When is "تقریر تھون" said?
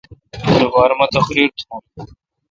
1.15-1.81